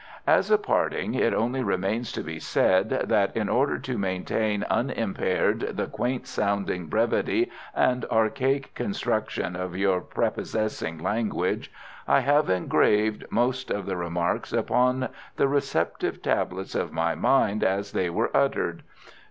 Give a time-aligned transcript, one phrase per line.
[0.25, 5.77] As a parting, it only remains to be said that, in order to maintain unimpaired
[5.77, 11.71] the quaint sounding brevity and archaic construction of your prepossessing language,
[12.07, 17.91] I have engraved most of the remarks upon the receptive tablets of my mind as
[17.91, 18.81] they were uttered.